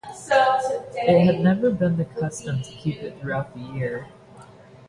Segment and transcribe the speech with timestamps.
[0.95, 4.07] It had never been the custom to keep it throughout the year.